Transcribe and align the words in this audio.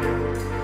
Música 0.00 0.59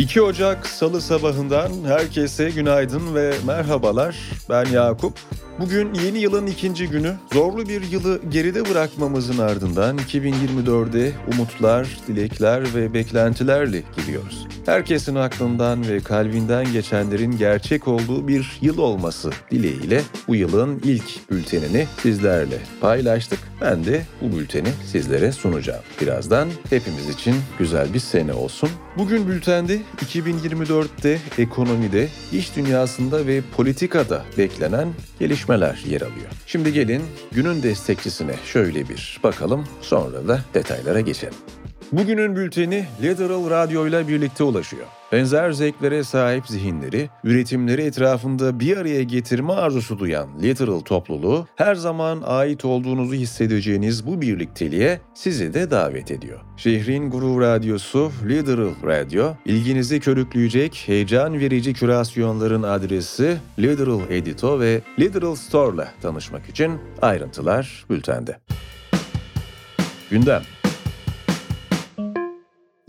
2 0.00 0.22
Ocak 0.22 0.66
Salı 0.66 1.00
sabahından 1.00 1.70
herkese 1.86 2.50
günaydın 2.50 3.14
ve 3.14 3.34
merhabalar. 3.46 4.16
Ben 4.48 4.64
Yakup. 4.64 5.12
Bugün 5.60 5.94
yeni 5.94 6.18
yılın 6.18 6.46
ikinci 6.46 6.88
günü. 6.88 7.16
Zorlu 7.32 7.68
bir 7.68 7.90
yılı 7.90 8.20
geride 8.30 8.68
bırakmamızın 8.70 9.38
ardından 9.38 9.98
2024'de 9.98 11.12
umutlar, 11.32 11.88
dilekler 12.08 12.74
ve 12.74 12.94
beklentilerle 12.94 13.82
giriyoruz. 13.96 14.46
Herkesin 14.66 15.14
aklından 15.14 15.88
ve 15.88 16.00
kalbinden 16.00 16.72
geçenlerin 16.72 17.38
gerçek 17.38 17.88
olduğu 17.88 18.28
bir 18.28 18.58
yıl 18.60 18.78
olması 18.78 19.30
dileğiyle 19.50 20.02
bu 20.28 20.36
yılın 20.36 20.80
ilk 20.84 21.30
bültenini 21.30 21.86
sizlerle 22.02 22.58
paylaştık. 22.80 23.38
Ben 23.60 23.84
de 23.84 24.02
bu 24.20 24.36
bülteni 24.36 24.68
sizlere 24.86 25.32
sunacağım. 25.32 25.82
Birazdan 26.00 26.48
hepimiz 26.70 27.08
için 27.08 27.34
güzel 27.58 27.94
bir 27.94 27.98
sene 27.98 28.32
olsun. 28.32 28.70
Bugün 28.98 29.28
bültende 29.28 29.78
2024'te 29.96 31.18
ekonomide, 31.38 32.08
iş 32.32 32.56
dünyasında 32.56 33.26
ve 33.26 33.42
politikada 33.56 34.24
beklenen 34.38 34.88
gelişmeler 35.18 35.82
yer 35.86 36.00
alıyor. 36.00 36.28
Şimdi 36.46 36.72
gelin 36.72 37.02
günün 37.32 37.62
destekçisine 37.62 38.34
şöyle 38.44 38.88
bir 38.88 39.20
bakalım 39.22 39.66
sonra 39.80 40.28
da 40.28 40.40
detaylara 40.54 41.00
geçelim. 41.00 41.34
Bugünün 41.92 42.36
bülteni 42.36 42.86
Literal 43.02 43.50
Radyo 43.50 43.86
ile 43.86 44.08
birlikte 44.08 44.44
ulaşıyor. 44.44 44.86
Benzer 45.12 45.52
zevklere 45.52 46.04
sahip 46.04 46.46
zihinleri, 46.46 47.10
üretimleri 47.24 47.82
etrafında 47.82 48.60
bir 48.60 48.76
araya 48.76 49.02
getirme 49.02 49.52
arzusu 49.52 49.98
duyan 49.98 50.42
Literal 50.42 50.80
topluluğu 50.80 51.46
her 51.56 51.74
zaman 51.74 52.22
ait 52.26 52.64
olduğunuzu 52.64 53.14
hissedeceğiniz 53.14 54.06
bu 54.06 54.20
birlikteliğe 54.20 55.00
sizi 55.14 55.54
de 55.54 55.70
davet 55.70 56.10
ediyor. 56.10 56.40
Şehrin 56.56 57.10
gurur 57.10 57.40
radyosu 57.40 58.12
Literal 58.28 58.86
Radyo, 58.86 59.32
ilginizi 59.44 60.00
körükleyecek 60.00 60.82
heyecan 60.86 61.40
verici 61.40 61.72
kürasyonların 61.74 62.62
adresi 62.62 63.36
Literal 63.58 64.00
Edito 64.10 64.60
ve 64.60 64.80
Literal 64.98 65.34
Store 65.34 65.74
ile 65.74 65.88
tanışmak 66.02 66.48
için 66.48 66.72
ayrıntılar 67.02 67.84
bültende. 67.90 68.36
Gündem 70.10 70.42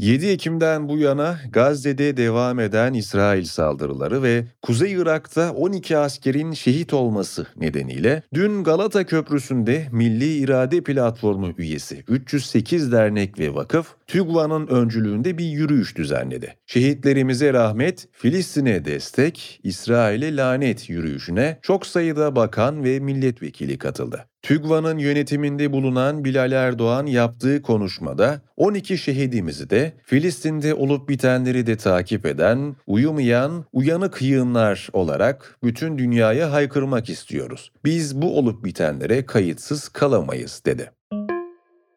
7 0.02 0.28
Ekim'den 0.28 0.90
bu 0.90 0.98
yana 0.98 1.40
Gazze'de 1.52 2.18
devam 2.18 2.60
eden 2.60 2.94
İsrail 2.94 3.46
saldırıları 3.46 4.24
ve 4.24 4.46
Kuzey 4.62 4.92
Irak'ta 4.92 5.54
12 5.54 5.98
askerin 5.98 6.54
şehit 6.54 6.94
olması 6.94 7.48
nedeniyle 7.56 8.24
dün 8.34 8.64
Galata 8.64 9.06
Köprüsü'nde 9.06 9.88
Milli 9.92 10.38
İrade 10.38 10.82
Platformu 10.82 11.52
üyesi 11.58 12.04
308 12.08 12.92
dernek 12.92 13.40
ve 13.40 13.56
vakıf 13.56 13.96
TÜGVA'nın 14.08 14.68
öncülüğünde 14.68 15.38
bir 15.38 15.46
yürüyüş 15.46 15.98
düzenledi. 15.98 16.56
Şehitlerimize 16.66 17.54
rahmet, 17.54 18.08
Filistin'e 18.12 18.86
destek, 18.86 19.60
İsrail'e 19.64 20.36
lanet 20.36 20.90
yürüyüşüne 20.90 21.60
çok 21.62 21.86
sayıda 21.86 22.36
bakan 22.36 22.84
ve 22.84 23.00
milletvekili 23.00 23.78
katıldı. 23.78 24.31
TÜGVA'nın 24.52 24.98
yönetiminde 24.98 25.72
bulunan 25.72 26.26
Bilal 26.26 26.52
Erdoğan 26.52 27.06
yaptığı 27.06 27.62
konuşmada 27.62 28.42
12 28.58 28.98
şehidimizi 28.98 29.70
de 29.70 29.94
Filistin'de 30.04 30.74
olup 30.74 31.10
bitenleri 31.10 31.68
de 31.68 31.78
takip 31.78 32.26
eden, 32.26 32.76
uyumayan, 32.88 33.66
uyanık 33.74 34.22
yığınlar 34.22 34.90
olarak 34.94 35.58
bütün 35.64 35.98
dünyaya 35.98 36.52
haykırmak 36.52 37.10
istiyoruz. 37.10 37.72
Biz 37.86 38.22
bu 38.22 38.38
olup 38.38 38.66
bitenlere 38.66 39.26
kayıtsız 39.26 39.90
kalamayız 39.90 40.62
dedi. 40.66 40.92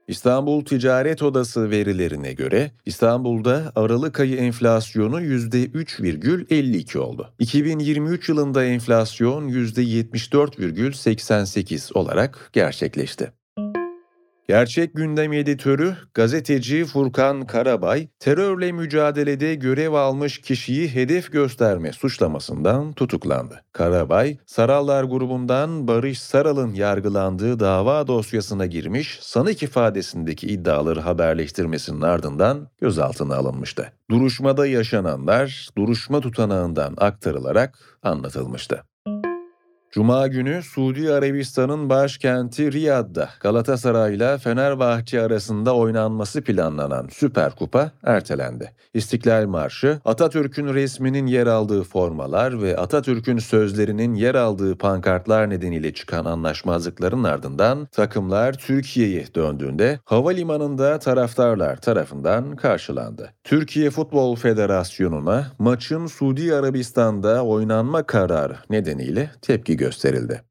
İstanbul 0.08 0.64
Ticaret 0.64 1.22
Odası 1.22 1.70
verilerine 1.70 2.32
göre 2.32 2.70
İstanbul'da 2.86 3.72
Aralık 3.74 4.20
ayı 4.20 4.36
enflasyonu 4.36 5.20
%3,52 5.20 6.98
oldu. 6.98 7.32
2023 7.38 8.28
yılında 8.28 8.64
enflasyon 8.64 9.48
%74,88 9.48 11.94
olarak 11.94 12.50
gerçekleşti. 12.52 13.32
Gerçek 14.48 14.94
Gündem 14.94 15.32
editörü 15.32 15.96
gazeteci 16.14 16.84
Furkan 16.84 17.46
Karabay, 17.46 18.08
terörle 18.18 18.72
mücadelede 18.72 19.54
görev 19.54 19.92
almış 19.92 20.40
kişiyi 20.40 20.94
hedef 20.94 21.32
gösterme 21.32 21.92
suçlamasından 21.92 22.92
tutuklandı. 22.92 23.64
Karabay, 23.72 24.38
Sarallar 24.46 25.04
grubundan 25.04 25.88
Barış 25.88 26.20
Saral'ın 26.20 26.74
yargılandığı 26.74 27.60
dava 27.60 28.06
dosyasına 28.06 28.66
girmiş, 28.66 29.18
sanık 29.22 29.62
ifadesindeki 29.62 30.46
iddiaları 30.46 31.00
haberleştirmesinin 31.00 32.00
ardından 32.00 32.68
gözaltına 32.80 33.36
alınmıştı. 33.36 33.92
Duruşmada 34.10 34.66
yaşananlar 34.66 35.68
duruşma 35.76 36.20
tutanağından 36.20 36.94
aktarılarak 36.98 37.98
anlatılmıştı. 38.02 38.84
Cuma 39.94 40.26
günü 40.26 40.62
Suudi 40.62 41.12
Arabistan'ın 41.12 41.90
başkenti 41.90 42.72
Riyad'da 42.72 43.28
Galatasaray 43.40 44.14
ile 44.14 44.38
Fenerbahçe 44.38 45.22
arasında 45.22 45.76
oynanması 45.76 46.42
planlanan 46.42 47.08
Süper 47.12 47.54
Kupa 47.54 47.90
ertelendi. 48.02 48.72
İstiklal 48.94 49.46
Marşı, 49.46 50.00
Atatürk'ün 50.04 50.74
resminin 50.74 51.26
yer 51.26 51.46
aldığı 51.46 51.82
formalar 51.82 52.62
ve 52.62 52.76
Atatürk'ün 52.76 53.38
sözlerinin 53.38 54.14
yer 54.14 54.34
aldığı 54.34 54.78
pankartlar 54.78 55.50
nedeniyle 55.50 55.94
çıkan 55.94 56.24
anlaşmazlıkların 56.24 57.24
ardından 57.24 57.86
takımlar 57.92 58.52
Türkiye'ye 58.52 59.24
döndüğünde 59.34 59.98
havalimanında 60.04 60.98
taraftarlar 60.98 61.76
tarafından 61.76 62.56
karşılandı. 62.56 63.32
Türkiye 63.44 63.90
Futbol 63.90 64.36
Federasyonu'na 64.36 65.46
maçın 65.58 66.06
Suudi 66.06 66.54
Arabistan'da 66.54 67.44
oynanma 67.44 68.02
kararı 68.02 68.56
nedeniyle 68.70 69.30
tepki 69.42 69.76
gösterildi. 69.84 70.42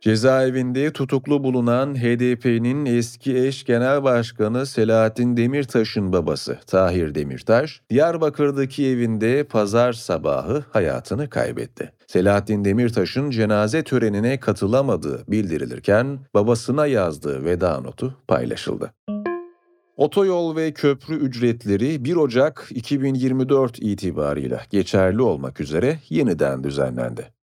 Cezaevinde 0.00 0.92
tutuklu 0.92 1.44
bulunan 1.44 1.94
HDP'nin 1.94 2.86
eski 2.86 3.36
eş 3.36 3.64
genel 3.64 4.04
başkanı 4.04 4.66
Selahattin 4.66 5.36
Demirtaş'ın 5.36 6.12
babası 6.12 6.58
Tahir 6.66 7.14
Demirtaş, 7.14 7.80
Diyarbakır'daki 7.90 8.86
evinde 8.86 9.44
pazar 9.44 9.92
sabahı 9.92 10.64
hayatını 10.70 11.30
kaybetti. 11.30 11.92
Selahattin 12.06 12.64
Demirtaş'ın 12.64 13.30
cenaze 13.30 13.84
törenine 13.84 14.40
katılamadığı 14.40 15.24
bildirilirken 15.28 16.18
babasına 16.34 16.86
yazdığı 16.86 17.44
veda 17.44 17.80
notu 17.80 18.14
paylaşıldı. 18.28 18.92
Otoyol 19.96 20.56
ve 20.56 20.72
köprü 20.72 21.14
ücretleri 21.14 22.04
1 22.04 22.16
Ocak 22.16 22.68
2024 22.70 23.78
itibarıyla 23.78 24.60
geçerli 24.70 25.22
olmak 25.22 25.60
üzere 25.60 25.98
yeniden 26.08 26.64
düzenlendi. 26.64 27.39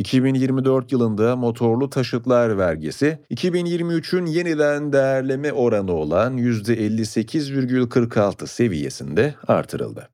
2024 0.00 0.92
yılında 0.92 1.36
motorlu 1.36 1.90
taşıtlar 1.90 2.58
vergisi 2.58 3.18
2023'ün 3.30 4.26
yeniden 4.26 4.92
değerleme 4.92 5.52
oranı 5.52 5.92
olan 5.92 6.38
%58,46 6.38 8.46
seviyesinde 8.46 9.34
artırıldı. 9.48 10.08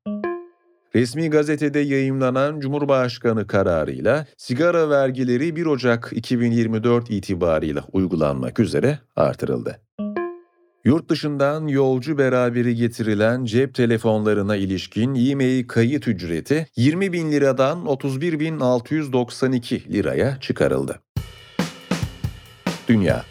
Resmi 0.94 1.30
gazetede 1.30 1.78
yayımlanan 1.78 2.60
Cumhurbaşkanı 2.60 3.46
kararıyla 3.46 4.26
sigara 4.36 4.90
vergileri 4.90 5.56
1 5.56 5.66
Ocak 5.66 6.12
2024 6.12 7.10
itibarıyla 7.10 7.84
uygulanmak 7.92 8.60
üzere 8.60 8.98
artırıldı. 9.16 9.80
Yurt 10.86 11.08
dışından 11.08 11.66
yolcu 11.66 12.18
beraberi 12.18 12.74
getirilen 12.74 13.44
cep 13.44 13.74
telefonlarına 13.74 14.56
ilişkin 14.56 15.14
e-mail 15.14 15.68
kayıt 15.68 16.08
ücreti 16.08 16.66
20 16.76 17.12
bin 17.12 17.32
liradan 17.32 17.78
31.692 17.78 19.92
liraya 19.92 20.40
çıkarıldı. 20.40 21.00
Dünya 22.88 23.24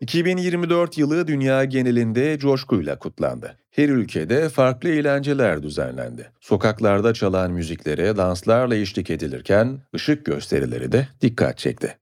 2024 0.00 0.98
yılı 0.98 1.26
dünya 1.26 1.64
genelinde 1.64 2.38
coşkuyla 2.38 2.98
kutlandı. 2.98 3.56
Her 3.70 3.88
ülkede 3.88 4.48
farklı 4.48 4.88
eğlenceler 4.88 5.62
düzenlendi. 5.62 6.30
Sokaklarda 6.40 7.14
çalan 7.14 7.52
müziklere 7.52 8.16
danslarla 8.16 8.76
eşlik 8.76 9.10
edilirken 9.10 9.78
ışık 9.94 10.26
gösterileri 10.26 10.92
de 10.92 11.08
dikkat 11.22 11.58
çekti. 11.58 11.96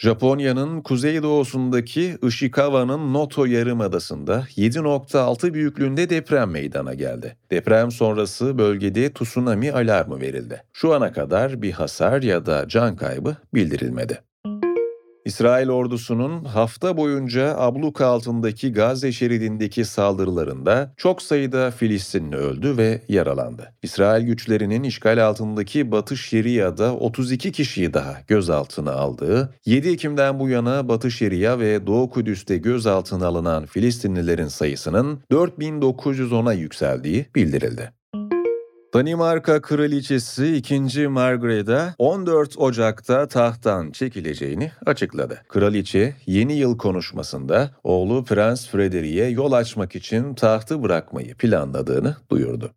Japonya'nın 0.00 0.82
kuzeydoğusundaki 0.82 2.18
Ishikawa'nın 2.22 3.14
Noto 3.14 3.44
Yarımadası'nda 3.44 4.46
7.6 4.56 5.54
büyüklüğünde 5.54 6.10
deprem 6.10 6.50
meydana 6.50 6.94
geldi. 6.94 7.36
Deprem 7.50 7.90
sonrası 7.90 8.58
bölgede 8.58 9.12
tsunami 9.12 9.72
alarmı 9.72 10.20
verildi. 10.20 10.62
Şu 10.72 10.94
ana 10.94 11.12
kadar 11.12 11.62
bir 11.62 11.72
hasar 11.72 12.22
ya 12.22 12.46
da 12.46 12.68
can 12.68 12.96
kaybı 12.96 13.36
bildirilmedi. 13.54 14.22
İsrail 15.24 15.68
ordusunun 15.68 16.44
hafta 16.44 16.96
boyunca 16.96 17.56
abluk 17.58 18.00
altındaki 18.00 18.72
Gazze 18.72 19.12
şeridindeki 19.12 19.84
saldırılarında 19.84 20.92
çok 20.96 21.22
sayıda 21.22 21.70
Filistinli 21.70 22.36
öldü 22.36 22.76
ve 22.76 23.02
yaralandı. 23.08 23.72
İsrail 23.82 24.26
güçlerinin 24.26 24.82
işgal 24.82 25.26
altındaki 25.26 25.92
Batı 25.92 26.16
Şeria'da 26.16 26.94
32 26.96 27.52
kişiyi 27.52 27.94
daha 27.94 28.16
gözaltına 28.26 28.92
aldığı, 28.92 29.54
7 29.66 29.88
Ekim'den 29.88 30.38
bu 30.40 30.48
yana 30.48 30.88
Batı 30.88 31.10
Şeria 31.10 31.58
ve 31.58 31.86
Doğu 31.86 32.10
Kudüs'te 32.10 32.56
gözaltına 32.56 33.26
alınan 33.26 33.66
Filistinlilerin 33.66 34.48
sayısının 34.48 35.20
4910'a 35.30 36.52
yükseldiği 36.52 37.26
bildirildi. 37.34 37.99
Danimarka 38.94 39.60
Kraliçesi 39.60 40.56
2. 40.56 41.08
Margareta 41.08 41.94
14 41.98 42.58
Ocak'ta 42.58 43.28
tahttan 43.28 43.90
çekileceğini 43.90 44.72
açıkladı. 44.86 45.42
Kraliçe 45.48 46.14
yeni 46.26 46.52
yıl 46.52 46.78
konuşmasında 46.78 47.70
oğlu 47.84 48.24
Prens 48.24 48.68
Frederick'e 48.68 49.24
yol 49.24 49.52
açmak 49.52 49.96
için 49.96 50.34
tahtı 50.34 50.82
bırakmayı 50.82 51.34
planladığını 51.34 52.16
duyurdu. 52.30 52.70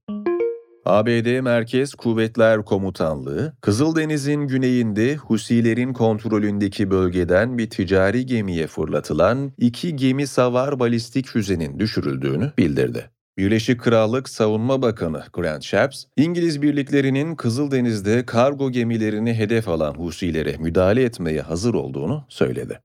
ABD 0.86 1.40
Merkez 1.40 1.96
Kuvvetler 1.96 2.66
Komutanlığı, 2.66 3.54
Kızıldeniz'in 3.62 4.42
güneyinde 4.48 5.16
Husilerin 5.16 5.94
kontrolündeki 5.94 6.92
bölgeden 6.92 7.58
bir 7.58 7.70
ticari 7.70 8.26
gemiye 8.26 8.68
fırlatılan 8.68 9.52
iki 9.58 9.96
gemi 9.96 10.28
savar 10.28 10.80
balistik 10.80 11.28
füzenin 11.28 11.80
düşürüldüğünü 11.80 12.52
bildirdi. 12.58 13.10
Birleşik 13.38 13.82
Krallık 13.82 14.30
Savunma 14.30 14.82
Bakanı 14.82 15.24
Grant 15.34 15.64
Shapps, 15.64 16.06
İngiliz 16.18 16.62
birliklerinin 16.62 17.36
Kızıldeniz'de 17.36 18.26
kargo 18.26 18.72
gemilerini 18.72 19.34
hedef 19.34 19.68
alan 19.68 19.94
Husilere 19.94 20.58
müdahale 20.58 21.04
etmeye 21.04 21.42
hazır 21.42 21.74
olduğunu 21.74 22.26
söyledi. 22.30 22.80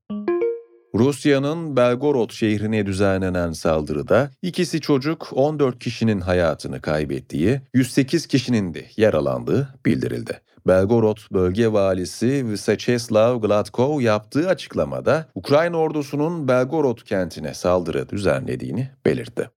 Rusya'nın 0.94 1.76
Belgorod 1.76 2.30
şehrine 2.30 2.86
düzenlenen 2.86 3.52
saldırıda 3.52 4.30
ikisi 4.42 4.80
çocuk 4.80 5.28
14 5.32 5.78
kişinin 5.78 6.20
hayatını 6.20 6.80
kaybettiği, 6.80 7.60
108 7.74 8.26
kişinin 8.26 8.74
de 8.74 8.84
yaralandığı 8.96 9.74
bildirildi. 9.86 10.40
Belgorod 10.66 11.18
bölge 11.32 11.72
valisi 11.72 12.46
Vyacheslav 12.46 13.40
Gladkov 13.40 14.00
yaptığı 14.00 14.48
açıklamada 14.48 15.28
Ukrayna 15.34 15.76
ordusunun 15.76 16.48
Belgorod 16.48 16.98
kentine 16.98 17.54
saldırı 17.54 18.08
düzenlediğini 18.08 18.88
belirtti. 19.06 19.50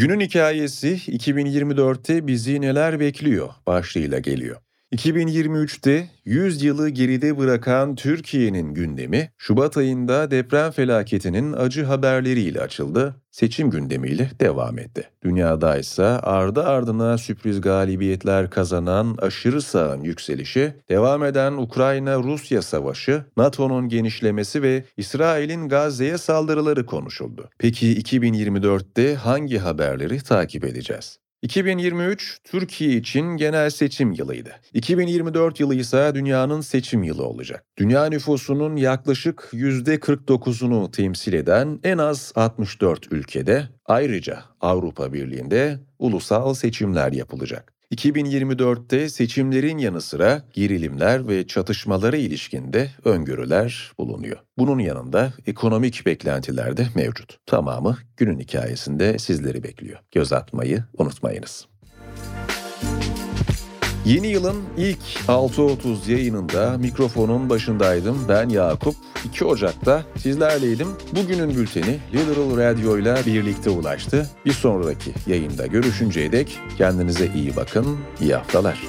Günün 0.00 0.20
hikayesi 0.20 0.94
2024'te 0.94 2.26
bizi 2.26 2.60
neler 2.60 3.00
bekliyor 3.00 3.48
başlığıyla 3.66 4.18
geliyor. 4.18 4.56
2023'te 4.92 6.08
100 6.24 6.62
yılı 6.62 6.88
geride 6.88 7.38
bırakan 7.38 7.94
Türkiye'nin 7.94 8.74
gündemi 8.74 9.30
Şubat 9.38 9.76
ayında 9.76 10.30
deprem 10.30 10.70
felaketinin 10.70 11.52
acı 11.52 11.84
haberleriyle 11.84 12.60
açıldı, 12.60 13.16
seçim 13.30 13.70
gündemiyle 13.70 14.30
devam 14.40 14.78
etti. 14.78 15.08
Dünyada 15.24 15.78
ise 15.78 16.04
ardı 16.04 16.62
ardına 16.64 17.18
sürpriz 17.18 17.60
galibiyetler 17.60 18.50
kazanan 18.50 19.16
aşırı 19.22 19.62
sağın 19.62 20.00
yükselişi, 20.00 20.74
devam 20.88 21.24
eden 21.24 21.52
Ukrayna-Rusya 21.52 22.62
savaşı, 22.62 23.24
NATO'nun 23.36 23.88
genişlemesi 23.88 24.62
ve 24.62 24.84
İsrail'in 24.96 25.68
Gazze'ye 25.68 26.18
saldırıları 26.18 26.86
konuşuldu. 26.86 27.50
Peki 27.58 28.02
2024'te 28.02 29.14
hangi 29.14 29.58
haberleri 29.58 30.22
takip 30.22 30.64
edeceğiz? 30.64 31.18
2023 31.42 32.40
Türkiye 32.44 32.90
için 32.96 33.24
genel 33.36 33.70
seçim 33.70 34.12
yılıydı. 34.12 34.50
2024 34.74 35.60
yılı 35.60 35.74
ise 35.74 36.12
dünyanın 36.14 36.60
seçim 36.60 37.02
yılı 37.02 37.26
olacak. 37.26 37.64
Dünya 37.78 38.06
nüfusunun 38.06 38.76
yaklaşık 38.76 39.48
%49'unu 39.52 40.90
temsil 40.90 41.32
eden 41.32 41.80
en 41.84 41.98
az 41.98 42.32
64 42.34 43.12
ülkede 43.12 43.68
ayrıca 43.86 44.42
Avrupa 44.60 45.12
Birliği'nde 45.12 45.80
ulusal 45.98 46.54
seçimler 46.54 47.12
yapılacak. 47.12 47.79
2024'te 47.92 49.08
seçimlerin 49.08 49.78
yanı 49.78 50.00
sıra 50.00 50.42
gerilimler 50.52 51.28
ve 51.28 51.46
çatışmalara 51.46 52.16
ilişkinde 52.16 52.90
öngörüler 53.04 53.92
bulunuyor. 53.98 54.36
Bunun 54.58 54.78
yanında 54.78 55.32
ekonomik 55.46 56.06
beklentiler 56.06 56.76
de 56.76 56.86
mevcut. 56.94 57.38
Tamamı 57.46 57.98
günün 58.16 58.40
hikayesinde 58.40 59.18
sizleri 59.18 59.62
bekliyor. 59.62 59.98
Göz 60.10 60.32
atmayı 60.32 60.84
unutmayınız. 60.98 61.66
Yeni 64.04 64.26
yılın 64.26 64.56
ilk 64.76 64.98
6.30 65.28 66.12
yayınında 66.12 66.78
mikrofonun 66.78 67.50
başındaydım. 67.50 68.18
Ben 68.28 68.48
Yakup. 68.48 68.94
2 69.24 69.44
Ocak'ta 69.44 70.04
sizlerleydim. 70.16 70.88
Bugünün 71.16 71.56
bülteni 71.56 71.98
Literal 72.14 72.56
Radio 72.56 72.98
ile 72.98 73.16
birlikte 73.26 73.70
ulaştı. 73.70 74.30
Bir 74.46 74.52
sonraki 74.52 75.12
yayında 75.26 75.66
görüşünceye 75.66 76.32
dek 76.32 76.58
kendinize 76.78 77.26
iyi 77.34 77.56
bakın. 77.56 77.98
İyi 78.20 78.34
haftalar. 78.34 78.80